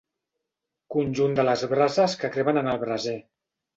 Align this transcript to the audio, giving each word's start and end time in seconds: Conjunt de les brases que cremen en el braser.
Conjunt 0.95 1.37
de 1.39 1.45
les 1.49 1.65
brases 1.75 2.17
que 2.23 2.33
cremen 2.37 2.61
en 2.63 2.71
el 2.73 2.81
braser. 2.87 3.19